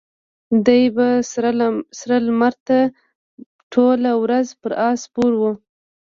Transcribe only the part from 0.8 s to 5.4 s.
به سره لمر ته ټوله ورځ پر آس سپور